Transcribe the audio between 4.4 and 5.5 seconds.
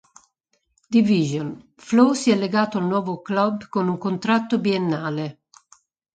biennale.